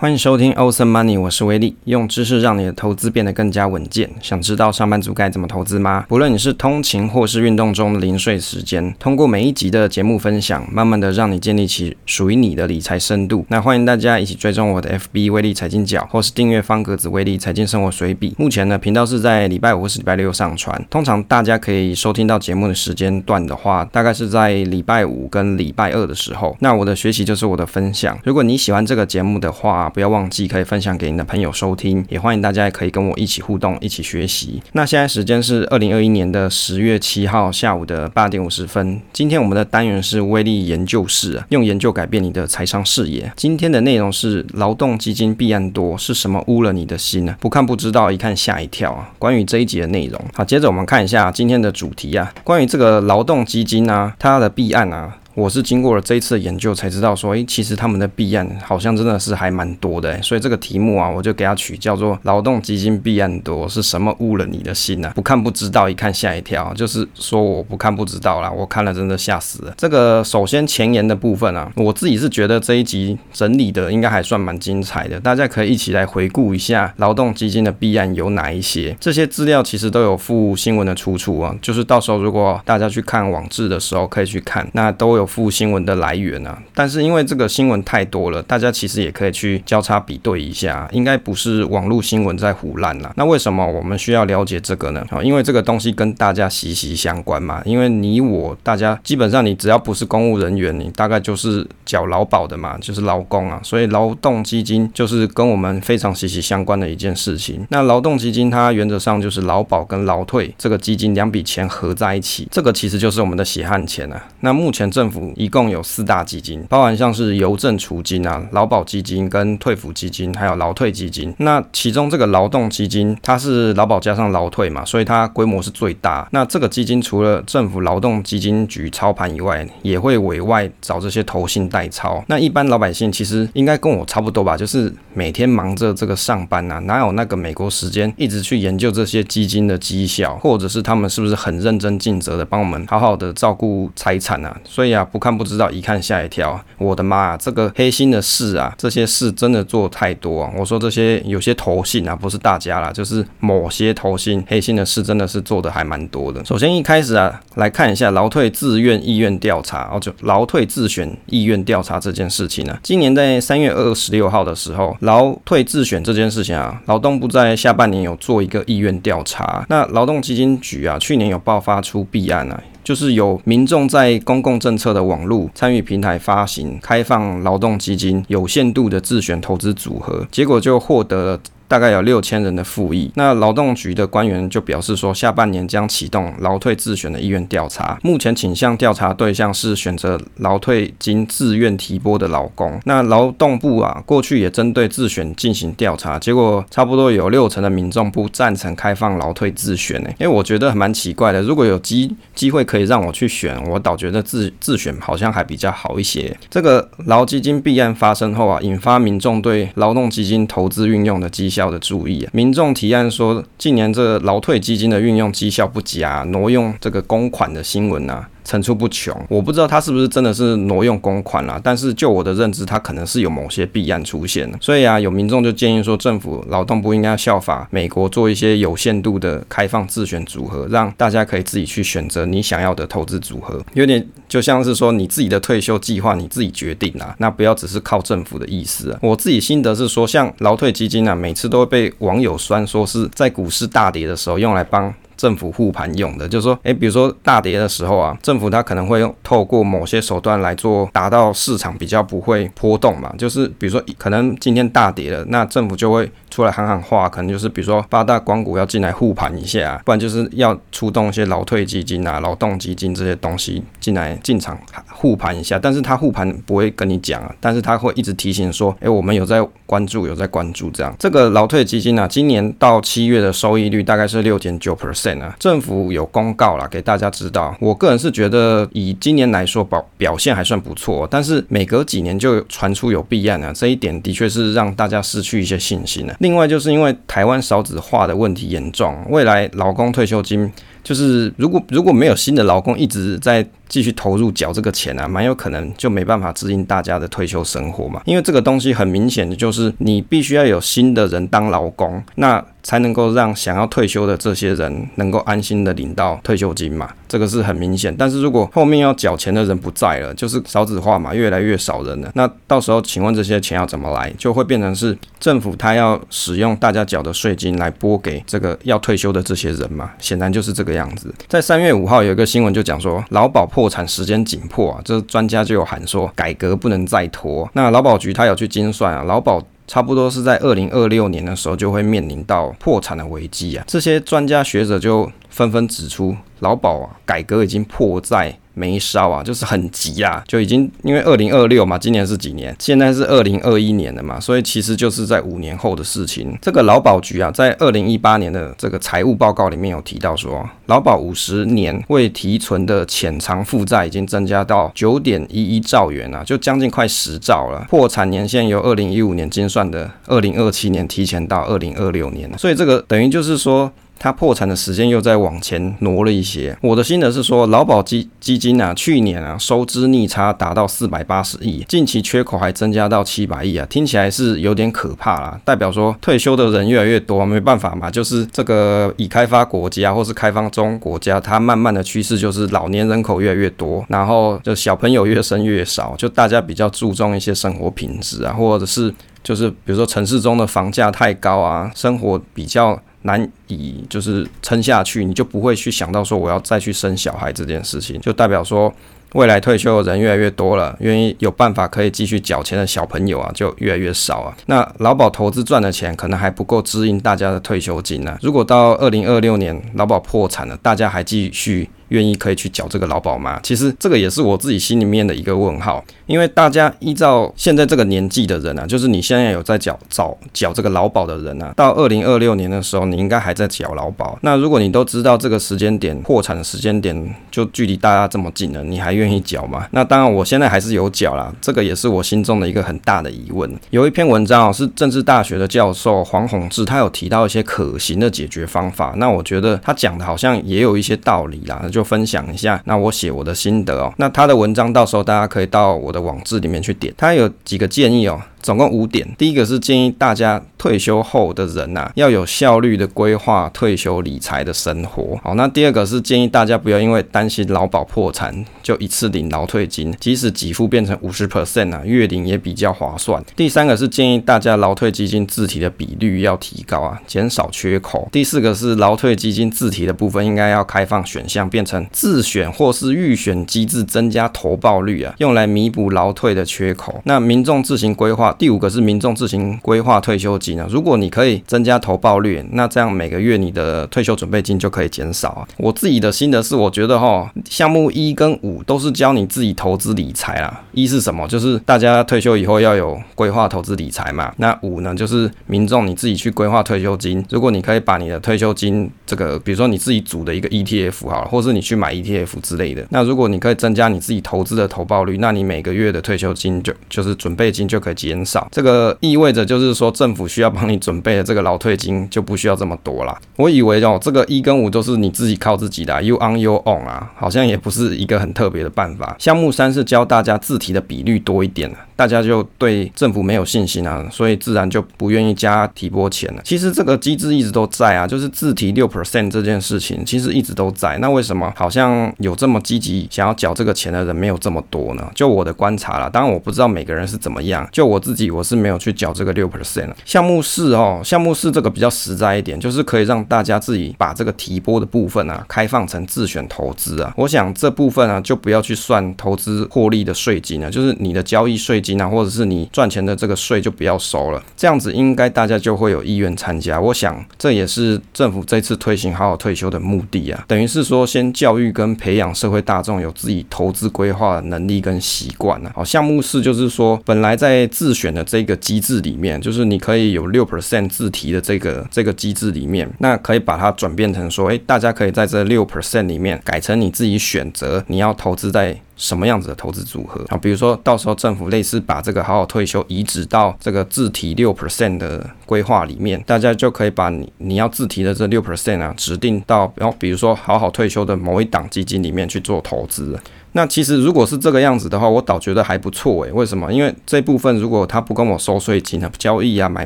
[0.00, 4.08] 欢迎收听 Awesome Money，我是威利，用知识让你的投资变得更加稳健。
[4.22, 6.04] 想知道上班族该怎么投资吗？
[6.08, 13.44] 不论你是通勤或是运动中的零碎时间，通过每一集的节目分享，慢慢的让你建立起属于你的理财深度。
[13.48, 18.32] 那欢迎大家一起追踪我的 FB 威利财经角，或是订阅方格子威利财经生活随笔。
[18.38, 20.80] 目前呢，频道是在礼拜五或是礼拜六上传。
[20.88, 26.56] 通常大家可以收听到节目的时间段的话，大概是在礼拜五跟礼拜二的时候。
[26.60, 28.16] 那我的学习就是我的分享。
[28.22, 34.62] 如果你喜欢这个节目的话，不要忘记可以分享给你的朋友收听，也欢迎大家也可以跟我一起互动，一起学习。
[34.72, 39.00] 那现在时间是二零二一年的十月七号下午的八点五十分。
[39.12, 43.30] 今天我们的单元是威利研究室，用研究改变你的财商视野。
[43.36, 47.36] 今天的内容是劳动基金弊案多，是什么污了你的心呢？
[47.40, 49.10] 不看不知道，一看吓一跳啊！
[49.18, 55.16] 关于这一集的内容，好，接着我们看一下今天的主题啊，关于这个劳动基金啊，它的弊案啊。
[55.38, 65.12] 我是经过了这一次的研究才知道说，诶，其实他们的弊案好像真的是还蛮多的，所以这个题目啊，我就给他取叫做“劳动基金弊案多”，是什么误了你的心呢、啊？
[65.14, 69.72] 不看不知道，一看吓一跳，就是说我不看不知道啦，我看了真的吓死了。
[69.76, 78.96] 这个首先前言的部分啊，我自己是觉得这一集整理的应该还算蛮精彩的，大家可以一起来回顾一下劳动基金的弊案有哪一些。
[78.98, 85.27] 这些资料其实都有附新闻的出处啊，就是到时候如果大家去看网志的时候可以去看，那都有。
[85.28, 93.12] 附新闻的来源啊，但是因为这个新闻太多了，大家其实也可以去交叉比对一下，应该不是网络新闻在胡乱啦。
[93.16, 95.04] 那为什么我们需要了解这个呢？
[95.10, 97.62] 啊，因为这个东西跟大家息息相关嘛。
[97.64, 103.60] 因为你我大家基本上你只要不是公务人员，你大概就是缴劳保的嘛，就是劳工啊。
[103.62, 107.66] 所以劳动基金就是跟我们非常息息相关的一件事情。
[107.68, 114.26] 那劳动基金它原则上就是劳保跟劳退这个基金两笔钱合在一起，这个其实就是我们的血汗钱啊。
[114.40, 121.34] 那目前政府一共有四大基金，包含像是邮政储金啊、劳保基金跟退抚基金，还有劳退基金。
[121.38, 126.28] 那其中这个劳动基金，它是劳保加上劳退嘛，所以它规模是最大。
[126.32, 132.22] 那这个基金除了政府劳动基金局操盘以外，也会委外找这些投信代操。
[132.28, 144.56] 那一般老百姓其实应该跟我差不多吧，就是每天忙着这个上班啊，哪有那个美国时间一直去研究这些基金的绩效，或者是他们是不是很认真尽责的帮我们好好的照顾财产啊？
[144.64, 146.60] 所以啊，不看不知道，一看吓一跳。
[146.78, 150.52] 我的妈啊，这个黑心的事啊，这些事真的做太多啊！
[150.56, 156.44] 我说这些有些投信啊，不是大家啦，就是某些投信黑心的事，真的是做的还蛮多的。
[156.44, 162.80] 首先一开始啊，来看一下劳退自愿意愿调查，哦，就劳退自选意愿调查这件事情呢、啊。
[162.82, 169.64] 今年在三月二十六号的时候，劳退自选这件事情啊，劳动部在下半年有做一个意愿调查。
[169.68, 172.62] 那劳动基金局啊，去年有爆发出弊案啊。
[172.88, 181.40] 就是有民众在公共政策的网络参与平台发行开放劳动基金有限度的自选投资组合，结果就获得了。
[181.68, 192.80] 大概有六千人的复议，那劳动局的官员就表示说，下半年将启动劳退自选的意愿调查，目前倾向调查对象是选择劳退金自愿提拨的劳工。
[192.86, 200.08] 那劳动部啊，过去也针对自选进行调查，结果差不多有六成的民众不赞成开放劳退自选呢。
[200.18, 206.34] 因为我觉得蛮奇怪的，如果有机机会可以让我去选，我倒觉得自自选好像还比较好一些。
[206.48, 212.30] 这个劳基金弊案发生后啊，引发民众对劳动基金投资运用的绩要的注意啊！
[212.32, 218.28] 民众提案说，近年这劳退基金的运用绩效不佳，挪用这个公款的新闻啊。
[218.48, 224.50] 层出不穷，我不知道他是不是真的是挪用公款啦，但是就我的认知，他可能是有某些弊案出现。
[224.58, 238.98] 所以啊，有民众就建议说，政府劳动部应该效法美国，做一些有限度的开放自选组合，让大家可以自己去选择你想要的投资组合，有点就像是说你自己的退休计划你自己决定啊，那不要只是靠政府的意思啊。
[239.02, 244.94] 我自己心得是说，像劳退基金啊，每次都会被网友酸说是在股市大跌的时候用来帮。
[245.18, 253.12] 政府护盘用的，就是说，诶、比如说大跌的时候啊，政府它可能会用透过某些手段来做，达到市场比较不会波动嘛。
[253.18, 264.56] 就是比如说，可能今天大跌了，那政府就会出来喊喊话，可能就是比如说八大光股要进来护盘一下，不然就是要出动一些劳退基金啊、劳动基金这些东西进来进场
[264.92, 265.58] 护盘一下。
[265.58, 270.94] 但是他护盘不会跟你讲啊，但是他会一直提醒说，诶、我们有在关注，有在关注这样。
[270.96, 275.07] 这个劳退基金啊，今年到七月的收益率大概是六点九 percent。
[275.38, 277.56] 政府有公告了，给大家知道。
[277.60, 281.06] 我个人是觉得，以今年来说，表表现还算不错。
[281.10, 286.16] 但是每隔几年就传出有弊案啊，这一点的确是让大家失去一些信心了。
[286.20, 290.50] 另外，就是因为台湾少子化的问题严重，未来劳工退休金。
[290.84, 298.02] 就是如果如果没有新的劳工一直在继续投入缴这个钱啊，蛮有可能就没办法支应大家的退休生活嘛。
[298.04, 306.90] 因为这个东西很明显的就是你必须要有新的人当劳工，那才能够让想要退休的这些人能够安心的领到退休金嘛。
[307.08, 307.94] 这个是很明显。
[307.96, 314.12] 但是如果后面要缴钱的人不在了，就是少子化嘛，越来越少人了，那到时候请问这些钱要怎么来？
[314.18, 319.90] 就会变成是政府他要使用大家缴的税金来拨给这个要退休的这些人嘛？
[319.98, 321.14] 显然就是这个样子。
[321.26, 327.50] 在三月五号有一个新闻就讲说，劳保破产时间紧迫啊，这专家就有喊说改革不能再拖。
[327.54, 333.64] 那劳保局他有去精算啊，劳保差不多是在二零二六年的时候就会面临到破产的危机啊。
[333.66, 342.54] 这些专家学者就纷纷指出，劳保啊改革已经迫在眉梢啊，就是很急啊，就已经因为二零二六嘛，今年是几年？
[342.58, 346.36] 现在是二零二一年了嘛，所以其实就是在五年后的事情。
[346.42, 357.64] 这个劳保局啊，在二零一八年的这个财务报告里面有提到说，劳保五十年未提存的潜藏负债已经增加到九点一一兆元啊，就将近快十兆了。
[357.70, 363.72] 破产年限由二零一五年精算的二零二七年提前到二零二六年，所以这个等于就是说。
[363.98, 366.56] 它破产的时间又再往前挪了一些。
[366.62, 375.40] 我的心得是说，劳保基基金啊，去年啊收支逆差达到四百八十亿，近期缺口还增加到七百亿啊，听起来是有点可怕啦。
[375.44, 392.80] 代表说退休的人越来越多，没办法嘛，就是这个已开发国家或是开放中国家，它慢慢的趋势就是老年人口越来越多，然后就小朋友越生越少，就大家比较注重一些生活品质啊，或者是就是比如说城市中的房价太高啊，生活比较。
[393.08, 398.70] 难以就是撑下去，你就不会去想到说我要再去生小孩这件事情，就代表说
[399.14, 404.36] 未来退休的人越来越多了，愿意有办法可以继续缴钱的小朋友啊就越来越少啊。
[404.44, 411.70] 那劳保投资赚的钱可能还不够支应大家的退休金呢、如果到二零二六年劳保破产了，大家还继续。
[411.88, 413.40] 愿意可以去缴这个劳保吗？
[413.42, 424.18] 其实这个也是我自己心里面的一个问号，因为大家依照现在这个年纪的人啊，就是你现在有在缴缴缴这个劳保的人啊，到二零二六年的时候，你应该还在缴劳保。
[424.22, 429.68] 那如果你都知道这个时间点破产的时间点就距离大家这么近了，你还愿意缴吗？
[429.70, 433.48] 那当然，我现在还是有缴啦，这个也是我心中的一个很大的疑问。
[433.68, 438.94] 有一篇文章哦，是政治大学的教授黄宏志，他有提到一些可行的解决方法。
[438.96, 441.62] 那我觉得他讲的好像也有一些道理啦。
[441.70, 443.92] 就分享一下，那我写我的心得哦。
[443.98, 448.20] 那他的文章到时候大家可以到我的网志里面去点，他有几个建议哦。
[448.40, 455.18] 总共五点，第一个是建议大家退休后的人呐、要有效率的规划退休理财的生活。
[455.22, 463.22] 好，那第二个是建议大家不要因为担心劳保破产就一次领劳退金，即使给付变成五十 percent 啊，月领也比较划算。
[463.36, 468.08] 第三个是建议大家劳退基金自提的比率要提高啊，减少缺口。
[468.10, 477.00] 第四个是劳退基金自提的部分应该要开放选项，变成自选或是预选机制，增加投报率啊，用来弥补劳退的缺口。
[477.04, 478.34] 那民众自行规划。
[478.38, 485.48] 第五个是民众自行规划退休金啊，如果你可以增加投报率，那这样每个月你的退休准备金就可以减少啊。
[485.56, 490.62] 我自己的心得是，我觉得哈，项目一跟五都是教你自己投资理财啦。
[490.70, 491.26] 一是什么？
[491.26, 494.32] 就是大家退休以后要有规划投资理财嘛。
[494.36, 497.24] 那五呢，就是民众你自己去规划退休金。
[497.30, 508.18] 如果你可以把你的退休金这个，比如说你自己组的一个 ETF 好了，或是你去买 ETF 之类的，那如果你可以增加你自己投资的投报率，那你每个月的退休金就就是准备金就可以减。
[508.24, 513.18] 少，这个意味着就是说，政府需要帮你准备的这个劳退金就不需要这么多啦。
[513.34, 519.16] 我以为哦，这个一跟五都是你自己靠自己的，you on you on 啊，好像也不是一个很特别的办法。
[519.18, 521.76] 项目三是教大家自提的比率多一点了。
[521.96, 526.42] 大家就对政府没有信心啊，所以自然就不愿意加提拨钱了。
[526.44, 530.96] 其实这个机制一直都在啊，就是自提六 percent 这件事情，其实一直都在。
[530.98, 535.10] 那为什么好像有这么积极想要缴这个钱的人没有这么多呢？
[535.12, 537.68] 就我的观察啦，当然我不知道每个人是怎么样。
[537.72, 539.90] 就我自己，我是没有去缴这个六 percent。
[540.04, 547.14] 项目四哦，项目四这个比较实在一点，就是可以让大家自己把这个提拨的部分啊，开放成自选投资啊。
[547.16, 552.08] 我想这部分啊，就不要去算投资获利的税金了，就是你的交易税金啊。
[552.08, 556.80] 或者是你赚钱的这个税就不要收了，这样子应该大家就会有意愿参加。
[556.80, 565.70] 我想这也是政府这次推行好好退休的目的啊，等于是说先教育跟培养社会大众有自己投资规划的能力跟习惯啊。
[565.74, 578.78] 好，项目四就是说，本来在自选的这个机制里面，就是你可以有有六 percent 自提的这个这个机制里面，那可以把它转变成说，诶，大家可以在这六 percent 里面改成你自己选择你要投资在。
[578.98, 580.36] 什么样子的投资组合啊？
[580.36, 593.16] 比如说到时候政府类似把这个好好退休移植到这个自提六 percent 的规划里面，大家就可以把你你要自提的这六 percent 啊指定到，然后比如说好好退休的某一档基金里面去做投资。
[593.52, 596.32] 那其实如果是这个样子的话，我倒觉得还不错诶。
[596.32, 596.72] 为什么？
[596.72, 599.84] 因为这部分如果他不跟我收税金啊，交易啊买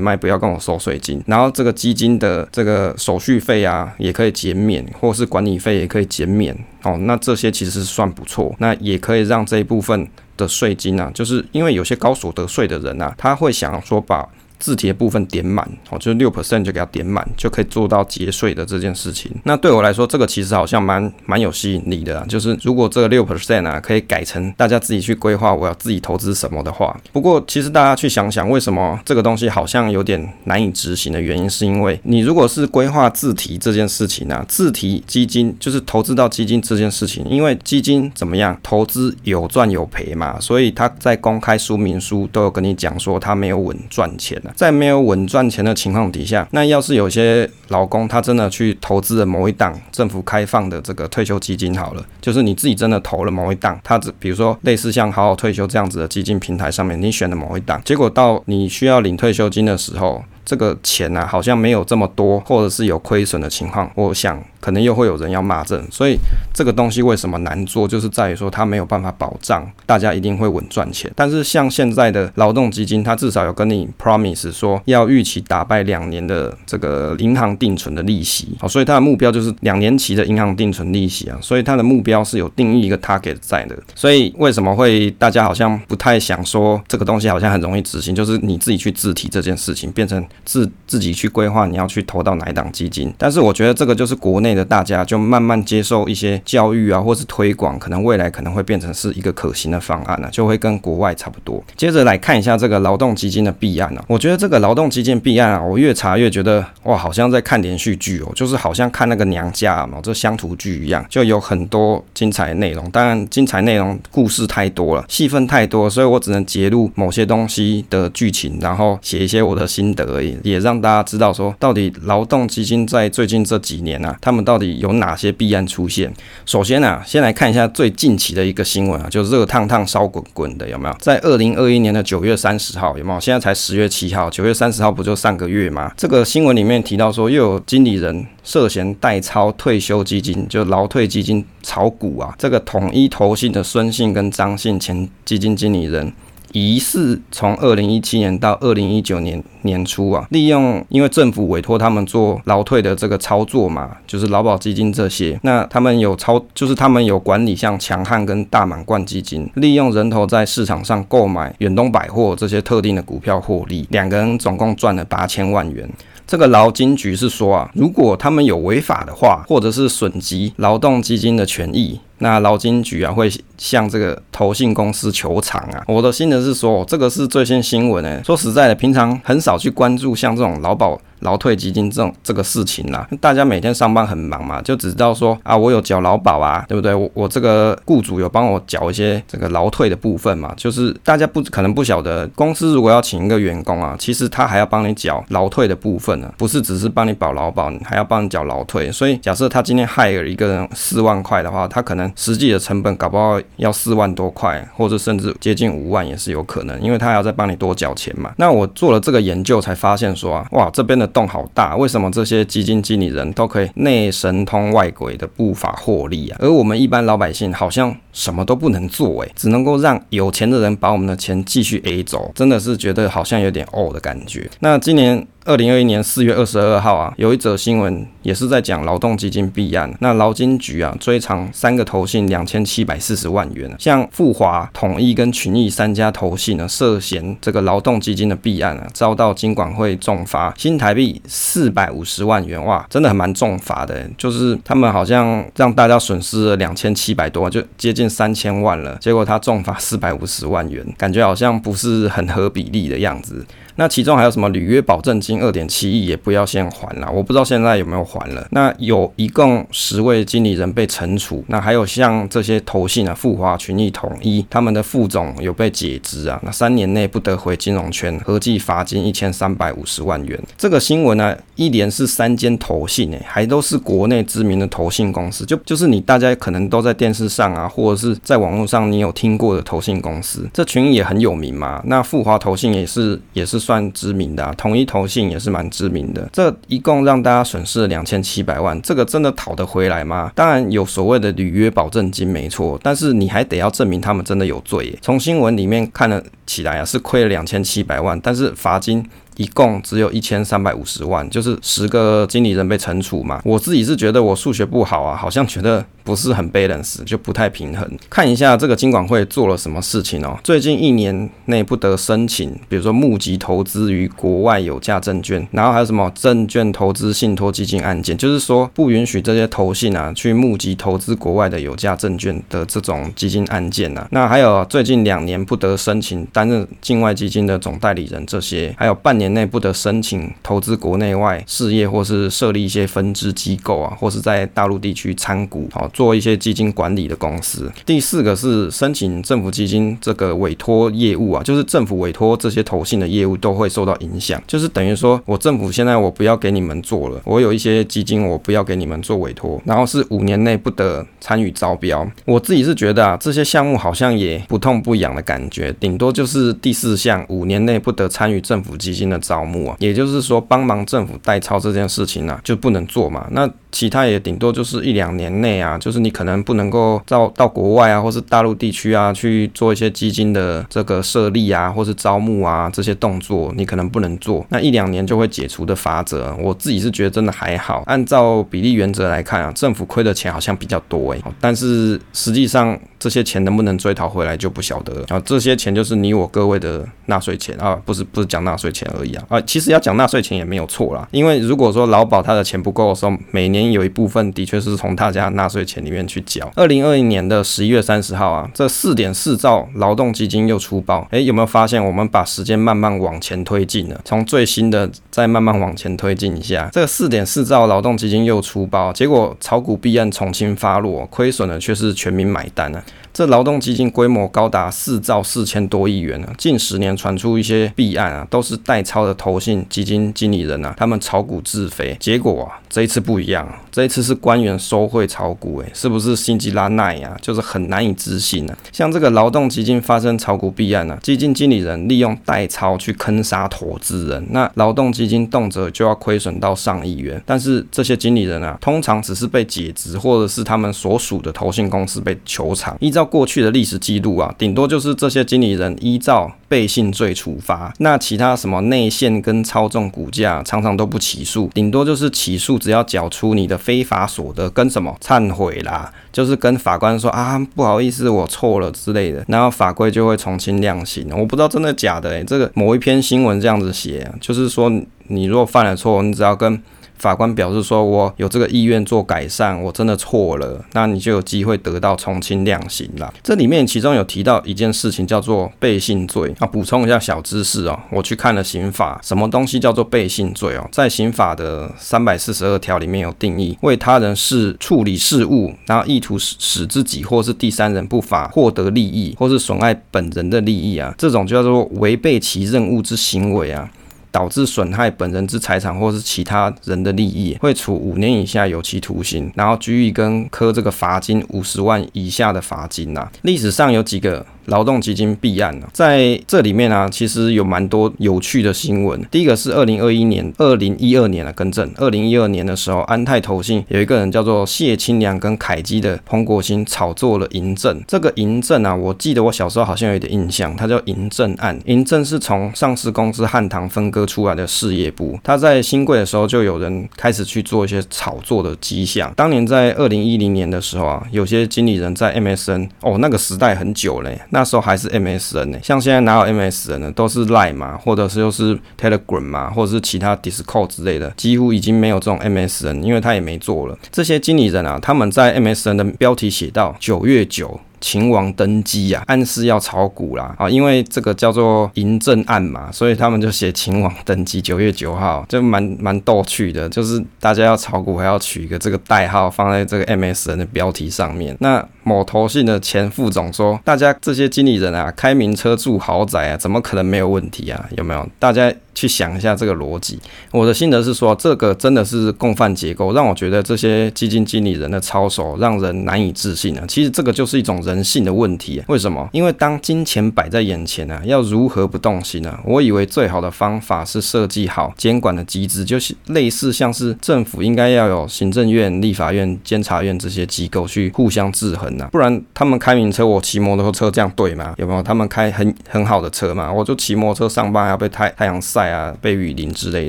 [0.00, 6.96] 卖不要跟我收税金，然后这个基金的这个手续费啊也可以减免，或是管理费也可以减免哦。
[7.02, 14.28] 那这些其实算不错，那也可以让这一部分的税金啊，就是因为有些高所得税的人啊，他会想说把。
[14.62, 19.28] 自提的部分点满哦，就是六 percent 就给它点满，就可以做到节税的这件事情。
[19.42, 22.24] 那对我来说，这个其实好像蛮蛮有吸引力的啊。
[22.28, 26.96] 就是如果这个六 percent 啊，可以改成大家自己去规划我要自己投资什么的话。
[27.12, 64.42] 不过，其实大家去想想，为什么这个东西好像有点难以执行的原因，是因为你如果是规划自提这件事情啊，自提基金就是投资到基金这件事情，因为基金怎么样，投资有赚有赔嘛，所以他在公开说明书都有跟你讲说他没有稳赚钱的在没有稳赚钱的情况底下，那要是有些老公他真的去投资了某一档政府开放的这个退休基金，好了，就是你自己真的投了某一档，他只比如说类似像好好退休这样子的基金平台上面，你选了某一档，结果到你需要领退休金的时候，这个钱呢、好像没有这么多，或者是有亏损的情况，我想。
[64.62, 66.16] 可能又会有人要骂阵，所以
[66.54, 71.10] 这个东西为什么难做，就是在于说它没有办法保障大家一定会稳赚钱。
[71.16, 83.76] 但是像现在的劳动基金，它至少有跟你 promise 说要预期打败两年的这个银行定存的利息，好，所以它的目标就是两年期的银行定存利息啊，所以它的目标是有定义一个 target 在的。
[83.96, 93.12] 所以为什么会大家好像不太想说这个东西好像很容易执行，就是你自己去自提这件事情，变成自自己去规划你要去投到哪一档基金。
[93.18, 94.52] 但是我觉得这个就是国内。
[94.52, 101.62] 的大家就慢慢接受一些教育啊，或是推广，可能未来可能会变成是一个可行的方案呢、就会跟国外差不多。
[101.76, 112.88] 接着来看一下这个劳动基金的弊案呢、啊，我觉得这个劳动基金弊案啊，我越查越觉得哇，好像在看连续剧哦，就是好像看那个娘家嘛，这乡土剧一样，就有很多精彩内容。
[112.90, 126.12] 当然，精彩内容故事太多了，戏份太多，所以我只能截录某些东西的剧情，然后写一些我的心得也让大家知道说，到底劳动基金在最近这几年啊，他们到底有哪些弊案出现？
[126.46, 130.96] 首先啊，先来看一下最近期的一个新闻啊，就热烫烫烧滚滚的有没有？
[131.00, 133.20] 在二零二一年的九月三十号有没有？
[133.20, 135.92] 现在才十月七号，九月三十号不就上个月吗？
[135.96, 142.34] 这个新闻里面提到说，又有经理人涉嫌代操退休基金，就劳退基金炒股啊。
[142.38, 146.12] 这个统一投信的孙姓跟张姓前基金经理人。
[146.52, 165.88] 疑似从二零一七年到二零一九年年初啊，利用因为政府委托他们做劳退的这个操作嘛，就是劳保基金这些，那他们有操，就是他们有管理像强悍跟大满贯基金，利用人头在市场上购买远东百货这些特定的股票获利，两个人总共赚了八千万元。
[166.26, 172.00] 这个劳金局是说啊，如果他们有违法的话，或者是损及劳动基金的权益。
[172.18, 175.82] 那劳金局啊会向这个投信公司求偿啊。
[175.88, 178.22] 我的心得是说，这个是最新新闻诶。
[178.24, 181.00] 说实在的，平常很少去关注像这种劳保。
[181.22, 186.94] 劳退基金这种这个事情啦，大家每天上班很忙嘛，就只知道说啊，我有缴劳保啊，对不对？
[186.94, 198.90] 我我这个雇主有帮我缴一些这个劳退的部分嘛，就是大家不可能不晓得，公司如果要请一个员工啊，其实他还要帮你缴劳退的部分呢，不是只是帮你保劳保，你还要帮你缴劳退。
[198.90, 208.32] 所以假设他今天害了一个人四万块的话，他可能实际的成本搞不好要四万多块，或者甚至接近五万也是有可能，因为他还要再帮你多缴钱嘛。
[208.38, 211.08] 那我做了这个研究才发现说啊，哇，这边的。
[211.12, 216.38] 洞好大，为什么这些基金经理人都可以内神通外鬼的步伐获利啊？
[216.40, 224.50] 而我们一般老百姓好像什么都不能做，诶，只能够让有钱的人把我们的钱继续 A 走，真的是觉得好像有点哦的感觉。
[224.60, 225.26] 那今年。
[225.44, 229.92] 二零二一年四月二十二号啊，有一则新闻也是在讲劳动基金弊案。
[229.98, 242.64] 那劳金局啊追偿三个投信两千七百四十万元，像富华、统一跟群益三家投信呢涉嫌这个劳动基金的弊案啊，遭到金管会重罚新台币四百五十万元。
[242.64, 248.96] 哇，真的还蛮重罚的，就是他们好像让大家损失了两千七百多，就接近三千万了。
[249.00, 253.44] 结果他重罚四百五十万元，感觉好像不是很合比例的样子。
[253.76, 258.46] 那其中还有什么履约保证金二点七亿也不要先还了，我不知道现在有没有还了。
[258.50, 270.38] 那有一共十位经理人被惩处，那还有像这些投信啊，富华、群益、统一，他们的副总有被解职啊，那三年内不得回金融圈，合计罚金一千三百五十万元。
[270.58, 281.80] 这个新闻呢、一连是三间投信诶，还都是国内知名的投信公司，就就是你大家可能都在电视上啊，或者是在网络上你有听过的投信公司，这群也很有名嘛。
[281.86, 283.61] 那富华投信也是也是。
[283.62, 286.28] 算知名的啊，统一投信也是蛮知名的。
[286.32, 290.32] 这一共让大家损失了两千七百万，这个真的讨得回来吗？
[290.34, 294.98] 当然有所谓的履约保证金没错，但是你还得要证明他们真的有罪。
[295.00, 299.04] 从新闻里面看了起来啊，是亏了两千七百万，但是罚金。
[299.36, 303.40] 一共只有一千三百五十万，就是十个经理人被惩处嘛。
[303.44, 307.90] 我自己是觉得我数学不好啊，好像觉得不是很 balance，就不太平衡。
[308.10, 310.38] 看一下这个金管会做了什么事情哦。
[310.44, 324.06] 最近一年内不得申请，比如说募集投资于国外有价证券，然后还有什么证券投资信托基金案件，就是说不允许这些投信啊去募集投资国外的有价证券的这种基金案件啊。
[324.10, 329.21] 那还有最近两年不得申请担任境外基金的总代理人，这些还有半年。
[329.22, 337.70] 年内不得申请投资国内外事业，或是设立一些分支机构啊，或是在大陆地区参股，好做一些基金管理的公司。
[337.86, 352.04] 第四个是申请政府基金这个委托业务啊，就是政府委托这些投信的业务都会受到影响，就是等于说我政府现在我不要给你们做了，我有一些基金我不要给你们做委托，然后是五年内不得参与招标。
[352.24, 363.26] 我自己是觉得啊，这些项目好像也不痛不痒的感觉，顶多就是第四项五年内不得参与政府基金的招募啊，也就是说帮忙政府代操这件事情呢、啊，就不能做嘛。
[363.30, 374.44] 那其他也顶多就是一两年内啊，就是你可能不能够到到国外啊，或是大陆地区啊去做一些基金的这个设立啊，或是招募啊这些动作，你可能不能做。
[374.50, 377.82] 那一两年就会解除的法则，我自己是觉得真的还好。
[377.86, 385.06] 按照比例原则来看啊，政府亏的钱好像比较多诶、但是实际上这些钱能不能追讨回来就不晓得了。
[385.08, 389.24] 啊，这些钱就是你我各位的纳税钱啊，不是不是讲纳税钱而啊。
[389.28, 396.50] 啊，其实要讲纳税钱也没有错啦，因为如果说劳保他的钱不够的时候，每年有一部分的确是从大家纳税钱里面去缴。
[396.54, 404.00] 二零二一年的十一月三十号啊，这四点四兆劳动基金又出包，诶，有没有发现我们把时间慢慢往前推进了？
[404.04, 412.82] 从最新的再慢慢往前推进一下，这个四点四兆劳动基金又出包，结果炒股弊案重新发落，亏损的却是全民买单啊。
[413.14, 427.16] 这劳动基金规模高达四兆四千多亿元啊，近十年传出一些弊案啊，都是代操的投信基金经理人啊，他们炒股自肥，结果啊，这一次不一样，这一次是官员收贿炒股，诶，是不是辛吉拉奈呀？
[427.22, 428.58] 就是很难以置信呢、啊。
[428.72, 443.02] 像这个劳动基金发生炒股弊案啊，基金经理人利用代操去坑杀投资人，那劳动基金动辄就要亏损到上亿元，但是这些经理人啊，通常只是被解职，或者是他们所属的投信公司被求偿，依照。
[443.12, 461.08] 过去的历史记录啊，顶多就是这些经理人依照背信罪处罚，那其他什么内内线跟操纵股价，常常都不起诉，顶多就是起诉，只要缴出你的非法所得跟什么忏悔啦，就是跟法官说啊，不好意思，我错了之类的，然后法规就会从轻量刑。
[461.16, 464.68] 我不知道真的假的诶、这个某一篇新闻这样子写，就是说
[465.06, 466.60] 你如果犯了错，你只要跟
[467.02, 476.32] 法官表示说：“我有这个意愿做改善，我真的错了，那你就有机会得到从轻量刑了。”这里面其中有提到一件事情，叫做背信罪。
[476.38, 480.68] 啊，补充一下小知识哦，我去看了刑法，什么东西叫做背信罪哦？
[480.70, 493.68] 在刑法的三百四十二条里面有定义：为他人事处理事务，然后意图使使自己或是第三人不法获得利益，或是损害本人的利益啊，这种就叫做违背其任务之行为啊。
[494.12, 504.24] 导致损害本人之财产或是其他人的利益，会处五年以下有期徒刑，然后拘役跟科这个罚金五十万以下的罚金呐、历史上有几个。
[504.46, 509.00] 劳动基金弊案呢，在这里面啊，其实有蛮多有趣的新闻。
[509.10, 511.70] 第一个是二零二一年、二零一二年的更正。
[511.76, 517.82] 二零一二年的时候，安泰投信有一个人叫做谢清良跟凯基的彭国兴炒作了银证。
[517.86, 521.58] 这个银证啊，我记得我小时候好像有点印象，它叫银证案。
[521.66, 525.18] 银证是从上市公司汉唐分割出来的事业部。
[525.22, 529.12] 它在新贵的时候，就有人开始去做一些炒作的迹象。
[529.14, 534.20] 当年在二零一零年的时候啊，有些经理人在 MSN，哦，那个时代很久嘞。
[534.34, 536.90] 那时候还是 MSN 呢，像现在哪有 MSN 呢？
[536.92, 543.78] 都是 Line 嘛，或者是又是 Telegram 嘛，或者是其他 Discord 之类的，几乎已经没有这种 MSN，因为他也没做了。
[543.90, 547.60] 这些经理人啊，他们在 MSN 的标题写到九月九。
[547.82, 561.36] 秦王登基啊，暗示要炒股啦啊，因为这个叫做嬴政案嘛，所以他们就写秦王登基九月九号，就蛮蛮逗趣的，就是大家要炒股还要取一个这个代号放在这个 MSN 的标题上面。
[561.40, 567.68] 那某投信的前副总说，大家这些经理人啊，开名车住豪宅啊，怎么可能没有问题啊？
[567.76, 568.08] 有没有？
[568.18, 569.98] 大家去想一下这个逻辑。
[570.30, 576.64] 我的心得是说，这个真的是共犯结构，让我觉得这些基金经理人的操守让人难以置信啊。
[576.66, 578.62] 其实这个就是一种人性的问题。
[578.68, 579.08] 为什么？
[579.12, 582.38] 因为当金钱摆在眼前啊，要如何不动心呢？
[582.44, 594.54] 我以为最好的方法是设计好监管的机制，就是类似像是政府应该要有行政院、立法院、监察院这些机构去互相制衡不然他们开名车，我骑摩托车这样对吗？
[594.58, 594.82] 有没有？
[594.82, 599.88] 他们开很很好的车嘛，我就骑摩托车上班，还要被太太阳晒啊，被雨淋之类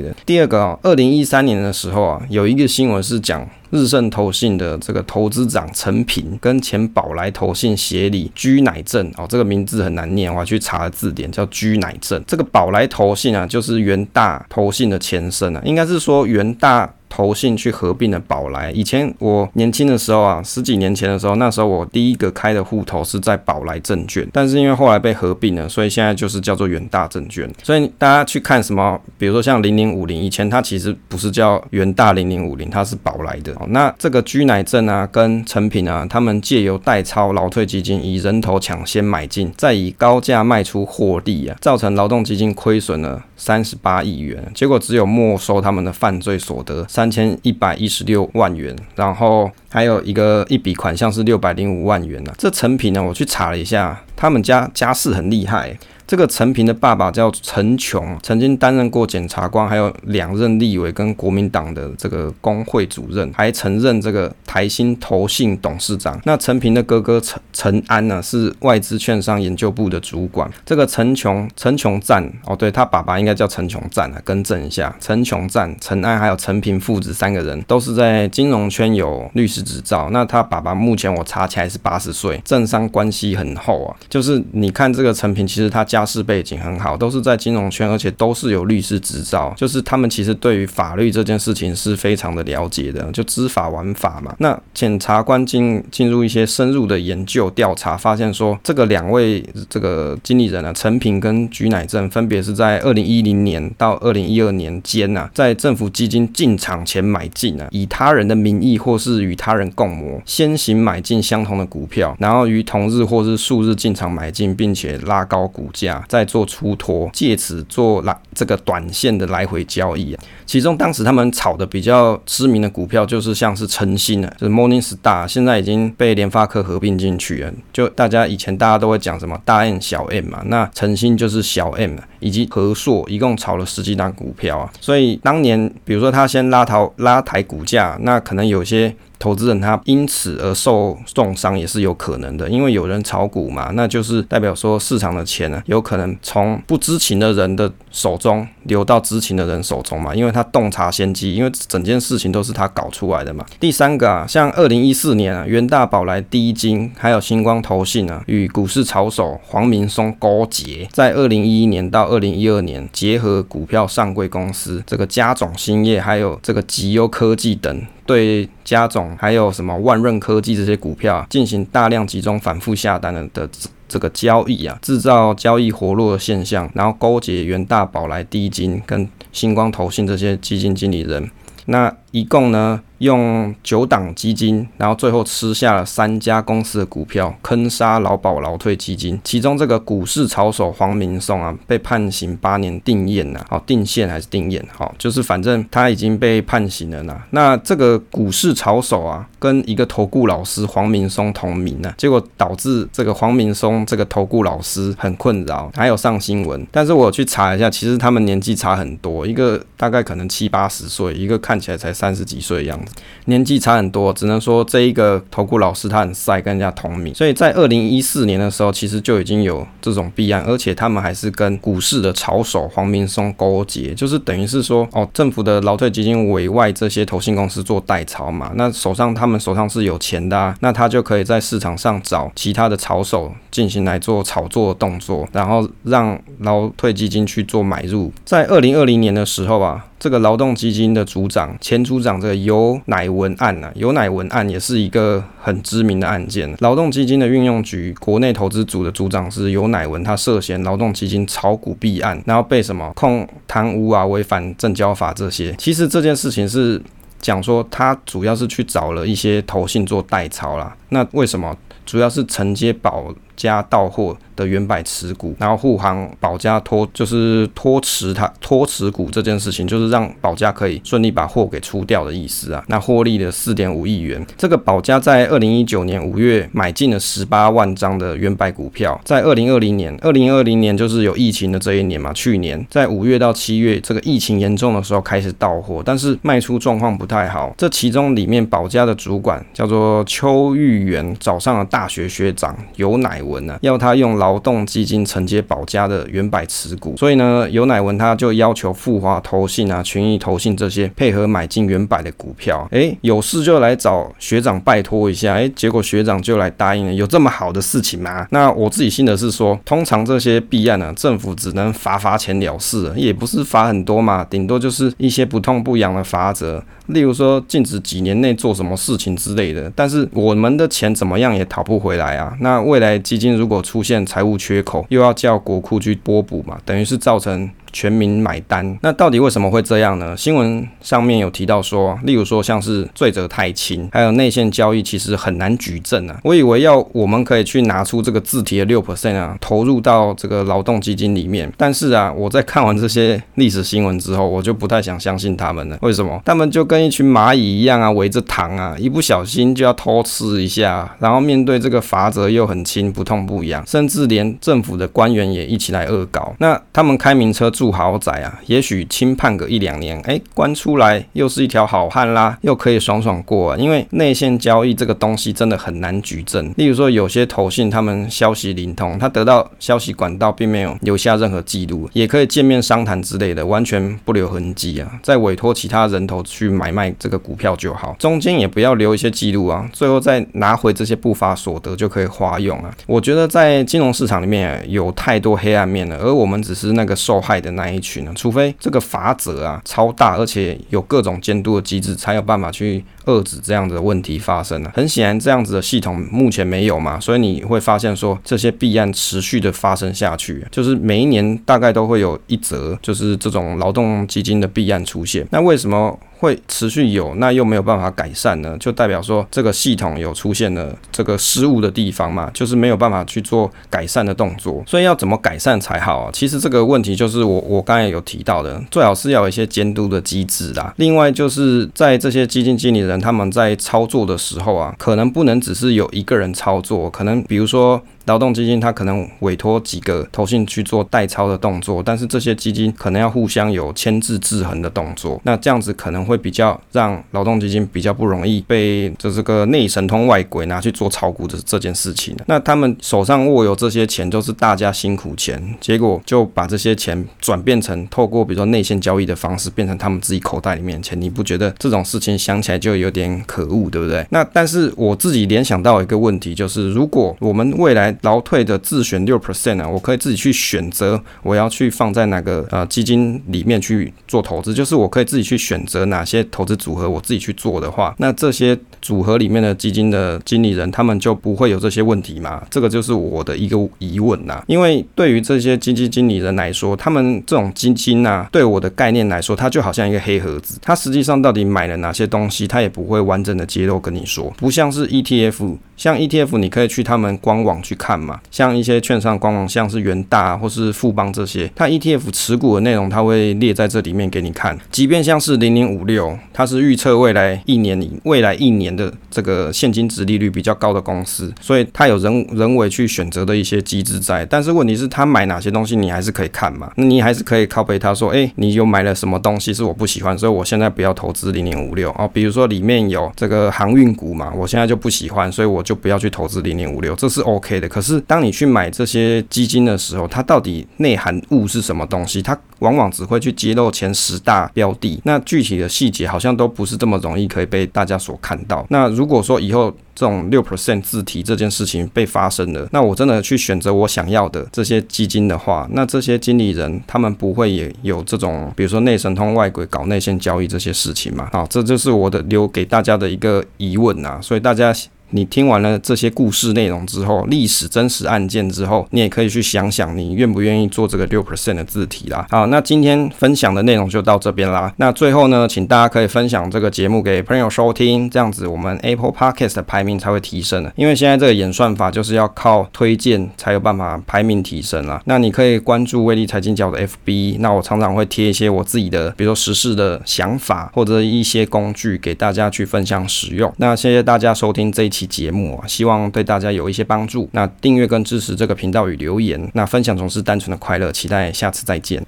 [0.00, 0.14] 的。
[0.24, 12.22] 第二个哦，二零一三年的时候啊，有一个新闻是讲日盛投信的这个投资长陈平跟前宝来投信协理居乃正哦，这个名字很难念，我还去查了字典，叫居乃正。
[12.26, 16.92] 这个宝来投信啊，就是元大投信的前身啊，应该是说元大。
[17.14, 18.72] 投信去合并的宝来。
[18.72, 27.48] 以前我年轻的时候啊，十几年前的时候，那时候我第一个开的户头是在宝来证券，但是因为后来被合并了，所以现在就是叫做远大证券。
[27.62, 33.54] 所以大家去看什么，比如说像零零五零，以前它其实不是叫远大零零五零，它是宝来的。
[33.68, 55.76] 那这个居乃正啊，跟陈平啊，他们借由代操劳退基金，以人头抢先买进，再以高价卖出获利啊，造成劳动基金亏损了三十八亿元，结果只有没收他们的犯罪所得三三千一百一十六万元，然后还有一个一笔款项是六百零五万元呢、这成品呢，我去查了一下，他们家家世很厉害。
[56.06, 66.20] 这个陈平的爸爸叫陈琼，曾经担任过检察官，还有两任立委跟国民党的这个工会主任，还曾任这个台新投信董事长。
[66.24, 70.50] 那陈平的哥哥陈陈安呢，是外资券商研究部的主管。
[70.66, 80.10] 这个陈琼陈琼赞哦，对，他爸爸应该叫陈琼赞啊，更正一下，陈琼赞、陈安还有陈平父子三个人都是在金融圈有律师执照。
[80.12, 83.96] 那他爸爸目前我查起来是八十岁，政商关系很厚啊。
[84.10, 85.82] 就是你看这个陈平，其实他。
[85.94, 89.54] 家世背景很好，都是在金融圈，而且都是有律师执照。
[89.56, 94.34] 就是他们其实对于法律这件事情是非常的了解的，就知法玩法嘛。
[94.38, 115.83] 那检察官进进入一些深入的研究调查，发现说这个两位这个经理人啊，陈平跟居乃正，分别是在二零一零年到二零一二年间呐，在政府基金进场前买进啊，以他人的名义或是与他人共谋，先行买进相同的股票，然后于同日或是数日进场买进，并且拉高股价。
[116.08, 120.22] 再做出脱，借此做来这个短线的来回交易啊。
[120.46, 127.52] 其中当时他们炒的比较知名的股票，就是像是晨星啊，就是 Morningstar，现在已经被联发科合并进去了。
[127.72, 134.70] 就大家以前大家都会讲什么大 M 小 M 嘛，那晨星就是小 M 以及和硕，一共炒了十几档股票啊。
[134.80, 138.94] 所以当年比如说他先拉抬拉抬股价，那可能有些。
[139.24, 153.46] 投资人他因此而受重伤也是有可能的，因为有人炒股嘛，那就是代表说市场的钱呢，有可能从不知情的人的手中流到知情的人手中嘛，因为他洞察先机，因为整件事情都是他搞出来的嘛。
[153.58, 167.82] 第三个啊，像二零一四年啊，元大宝来第一金还有星光投信啊，与股市炒手黄明松勾结，在二零一一年到二零一二年，结合股票上柜公司这个嘉种兴业还有这个极优科技等。
[168.06, 168.86] 对嘉
[169.18, 173.48] 还有什么万润科技这些股票进行大量集中反复下单的的
[173.88, 181.30] 这个交易啊，制造交易活络的现象，然后勾结元大宝来低金跟星光投信这些基金经理人，
[181.66, 182.80] 那一共呢？
[182.98, 189.20] 用九档基金，然后最后吃下了三家公司的股票，坑杀劳保劳退基金。
[189.24, 194.62] 其中这个股市炒手黄明松啊，被判刑八年定谳呐，好定线还是定谳？
[194.72, 197.20] 好，就是反正他已经被判刑了呐。
[197.30, 206.64] 那这个股市炒手啊，跟一个投顾老师黄明松同名呢，结果导致这个黄明松这个投顾老师很困扰，还有上新闻。
[206.70, 212.94] 但是我去查一下，其实他们年纪差很多，一个大概可能七八十岁，一个看起来才三三十几岁的样子。
[213.24, 217.14] 年纪差很多，只能说这一个投顾老师他很帅，跟人家同名。
[217.14, 238.12] 所以在二零一四年的时候，其实就已经有这种弊案，而且他们还是跟股市的炒手黄明松勾结，就是等于是说，哦，政府的劳退基金委外这些投信公司做代操嘛，那手上他们手上是有钱的啊，那他就可以在市场上找其他的炒手进行来做炒作动作，然后让劳退基金去做买入。
[238.26, 239.86] 在二零二零年的时候啊。
[240.04, 246.54] 这个劳动基金的组长，前组长这个尤乃文案啊，尤乃文案也是一个很知名的案件。
[246.58, 255.54] 劳动基金的运用局国内投资组的组长是尤乃文，他涉嫌劳动基金炒股弊案，然后被什么控贪污啊、违反证交法这些。
[255.56, 256.78] 其实这件事情是
[257.22, 260.76] 讲说他主要是去找了一些投信做代操啦。
[260.90, 261.56] 那为什么？
[261.86, 272.64] 主要是承接保家到货的原百持股，然后护航保家拖，就是拖持它拖持股这件事情，就是让保家可以顺利把货给出掉的意思啊。
[272.68, 274.24] 那获利了四点五亿元。
[274.36, 287.54] 这个保家在二零一九年五月买进了十八万张的原百股票，在二零二零年，二零二零年就是有疫情的这一年嘛，去年在五月到七月这个疫情严重的时候开始到货，但是卖出状况不太好。
[287.56, 302.68] 这其中里面保家的主管叫做邱玉元，找上了大学学长游乃文呢，要他用劳动基金承接保家的原百持股，所以呢，游乃文他就要求复华投信啊、群益投信这些配合买进原百的股票。
[302.70, 308.26] 哎，有事就来找学长拜托一下，哎，结果学长就来答应了，有这么好的事情吗？
[308.30, 316.62] 那我自己信的是说，通常这些弊案呢，政府只能罚罚钱了事，也不是罚很多嘛，顶多就是一些不痛不痒的罚则。
[316.86, 322.36] 例如说禁止几年内做什么事情之类的，但是我们的钱怎么样也讨不回来啊。
[322.40, 327.50] 那未来基金如果出现财务缺口，又要叫国库去拨补嘛，等于是造成。
[327.74, 330.16] 全民买单，那到底为什么会这样呢？
[330.16, 336.16] 新闻上面有提到说，例如说像是罪责太轻，还有内线交易其实很难举证啊。
[336.22, 345.76] 我以为要我们可以去拿出这个自提的六 percent 啊，投入到这个劳动基金里面，但是啊，我在看完这些历史新闻之后，我就不太想相信他们了。
[345.82, 346.22] 为什么？
[346.24, 356.32] 他们就跟一群蚂蚁一样啊，围着糖啊，一不小心就要偷吃一下，然后面对这个罚则又很轻，不痛不痒，甚至连政府的官员也一起来恶搞。
[356.38, 357.63] 那他们开名车住。
[357.64, 363.56] 住豪宅啊，也许轻判个一两年，哎，关出来又是一条好汉啦，又可以爽爽过啊。
[363.56, 366.52] 因为内线交易这个东西真的很难举证。
[366.58, 375.00] 例如说，有些投信他们消息灵通，他得到消息管道并没有留下任何记录，也可以见面商谈之类的，完全不留痕迹啊。
[375.02, 382.70] 再委托其他人头去买卖这个股票就好，中间也不要留一些记录啊，最后再拿回这些不法所得就可以花用了。
[382.86, 387.53] 我觉得在金融市场里面有太多黑暗面了，而我们只是那个受害的。
[387.54, 388.12] 那一群呢？
[388.14, 394.72] 除非这个法则啊超大，而且有各种监督的机制，才有办法去遏制这样的问题发生了。
[394.74, 405.26] 很显然，这样子的系统目前没有嘛，所以你会发现说这些弊案持续的发生下去，就是每一年大概都会有一则，就是这种劳动基金的弊案出现。
[405.30, 405.98] 那为什么？
[406.20, 408.56] 会持续有，那又没有办法改善呢？
[408.58, 414.62] 就代表说这个系统有出现了这个失误的地方嘛，就是没有办法去做改善的动作。
[414.66, 416.10] 所以要怎么改善才好啊？
[416.14, 420.72] 其实这个问题就是我我刚才有提到的，最好是要有一些监督的机制啦。
[420.78, 427.82] 另外就是在这些基金经理人他们在操作的时候啊，可能不能只是有一个人操作，可能比如说。
[428.06, 442.16] 劳动基金它可能委托几个投信去做代操的动作，但是这些基金可能要互相有牵制制衡的动作，那这样子可能会比较让劳动基金比较不容易被这这个内神通外鬼拿去做炒股的这件事情。
[442.26, 451.00] 那他们手上握有这些钱，都是大家辛苦钱，结果就把这些钱转变成透过比如说内线交易的方式，变成他们自己口袋里面钱。
[451.00, 454.06] 你不觉得这种事情想起来就有点可恶，对不对？
[454.10, 472.42] 那但是我自己联想到一个问题，就是如果我们未来劳退的自选六 percent 啊，我可以自己去选择我要去放在哪个呃基金里面去做投资，就是我可以自己去选择哪些投资组合，我自己去做的话，那这些组合里面的基金的经理人他们就不会有这些问题嘛？
[472.50, 474.42] 这个就是我的一个疑问呐。
[474.46, 485.56] 因为对于这些基金经理人来说，他们这种基金啊，对我的概念来说，它就好像一个黑盒子，它实际上到底买了哪些东西，它也不会完整的揭露跟你说，不像是 ETF。
[485.76, 488.18] 像 ETF，你可以去他们官网去看嘛。
[488.30, 494.58] 像一些券商官网，像是元大或是富邦这些，它 ETF 持股的内容，它会列在这里面给你看。
[494.70, 504.24] 即便像是零零五六，它是预测未来一年里未来一年的这个现金殖利率比较高的公司，所以它有人人为去选择的一些机制在。
[504.24, 506.70] 但是问题是，他买哪些东西，你还是可以看嘛。
[506.76, 512.08] 那你还是可以靠北他说，哎、你有买了什么东西是我不喜欢，所以我现在不要投资零零五六哦。
[512.12, 515.64] 比如说里面有这个航运股嘛，我现在就不喜欢，所以我。
[515.64, 517.66] 就不要去投资零零五六，这是 OK 的。
[517.74, 522.22] 可是当你去买这些基金的时候，它到底内含物是什么东西？
[522.22, 528.64] 它往往只会去揭露前十大标的，那具体的细节好像都不是这么容易可以被大家所看到。
[528.70, 541.28] 那如果说以后这种六 percent 自提这件事情被发生了，那我真的去选择我想要的这些基金的话，那这些经理人他们不会也有这种，比如说内神通外鬼搞内线交易这些事情嘛？
[541.32, 544.72] 好，这就是我的留给大家的一个疑问啊，所以大家。
[545.14, 552.26] 你听完了这些故事内容之后，历史真实案件之后，你也可以去想想，你愿不愿意做这个六 percent 的字体啦。
[552.30, 554.74] 好，那今天分享的内容就到这边啦。
[554.78, 560.68] 那最后呢，请大家可以分享这个节目给朋友收听，这样子我们 Apple Podcast 的排名才会提升。
[560.74, 565.00] 因为现在这个演算法就是要靠推荐才有办法排名提升啦。
[565.04, 573.52] 那你可以关注威力财经角的 FB，那我常常会贴一些我自己的，比如说时事的想法或者一些工具给大家去分享使用。
[573.58, 577.28] 那谢谢大家收听这一期节目啊，希望对大家有一些帮助。
[577.32, 582.02] 那订阅跟支持这个频道与留言，那分享总是单纯的快乐，期待下次再见。